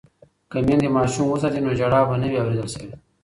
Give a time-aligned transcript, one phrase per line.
[0.51, 2.93] که میندې ماشوم وساتي نو ژړا به نه وي اوریدل شوې.